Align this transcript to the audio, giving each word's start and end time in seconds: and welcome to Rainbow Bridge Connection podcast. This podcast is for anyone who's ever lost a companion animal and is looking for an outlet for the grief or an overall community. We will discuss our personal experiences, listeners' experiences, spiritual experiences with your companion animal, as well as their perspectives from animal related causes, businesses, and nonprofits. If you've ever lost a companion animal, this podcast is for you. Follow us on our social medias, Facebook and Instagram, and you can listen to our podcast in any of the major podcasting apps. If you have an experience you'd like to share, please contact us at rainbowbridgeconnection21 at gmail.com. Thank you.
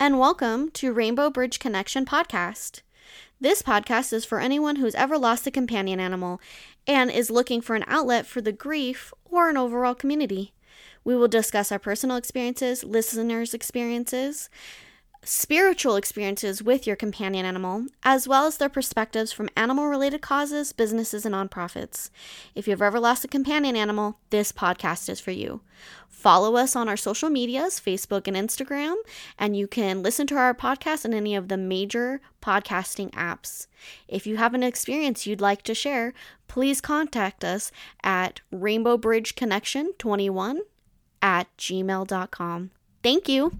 and 0.00 0.18
welcome 0.18 0.68
to 0.72 0.92
Rainbow 0.92 1.30
Bridge 1.30 1.60
Connection 1.60 2.04
podcast. 2.04 2.80
This 3.40 3.62
podcast 3.62 4.12
is 4.12 4.24
for 4.24 4.40
anyone 4.40 4.76
who's 4.76 4.96
ever 4.96 5.16
lost 5.16 5.46
a 5.46 5.52
companion 5.52 6.00
animal 6.00 6.40
and 6.88 7.08
is 7.08 7.30
looking 7.30 7.60
for 7.60 7.76
an 7.76 7.84
outlet 7.86 8.26
for 8.26 8.40
the 8.40 8.50
grief 8.50 9.14
or 9.24 9.48
an 9.48 9.56
overall 9.56 9.94
community. 9.94 10.52
We 11.04 11.14
will 11.14 11.28
discuss 11.28 11.70
our 11.70 11.78
personal 11.78 12.16
experiences, 12.16 12.82
listeners' 12.82 13.54
experiences, 13.54 14.50
spiritual 15.22 15.94
experiences 15.94 16.60
with 16.60 16.84
your 16.84 16.96
companion 16.96 17.46
animal, 17.46 17.86
as 18.02 18.26
well 18.26 18.46
as 18.46 18.56
their 18.56 18.68
perspectives 18.68 19.32
from 19.32 19.48
animal 19.56 19.86
related 19.86 20.20
causes, 20.20 20.72
businesses, 20.72 21.24
and 21.24 21.34
nonprofits. 21.34 22.10
If 22.56 22.66
you've 22.66 22.82
ever 22.82 22.98
lost 22.98 23.24
a 23.24 23.28
companion 23.28 23.76
animal, 23.76 24.18
this 24.30 24.50
podcast 24.50 25.08
is 25.08 25.20
for 25.20 25.30
you. 25.30 25.60
Follow 26.24 26.56
us 26.56 26.74
on 26.74 26.88
our 26.88 26.96
social 26.96 27.28
medias, 27.28 27.78
Facebook 27.78 28.26
and 28.26 28.34
Instagram, 28.34 28.94
and 29.38 29.54
you 29.54 29.68
can 29.68 30.02
listen 30.02 30.26
to 30.28 30.36
our 30.36 30.54
podcast 30.54 31.04
in 31.04 31.12
any 31.12 31.34
of 31.34 31.48
the 31.48 31.58
major 31.58 32.22
podcasting 32.40 33.10
apps. 33.10 33.66
If 34.08 34.26
you 34.26 34.38
have 34.38 34.54
an 34.54 34.62
experience 34.62 35.26
you'd 35.26 35.42
like 35.42 35.60
to 35.64 35.74
share, 35.74 36.14
please 36.48 36.80
contact 36.80 37.44
us 37.44 37.70
at 38.02 38.40
rainbowbridgeconnection21 38.50 40.60
at 41.20 41.54
gmail.com. 41.58 42.70
Thank 43.02 43.28
you. 43.28 43.52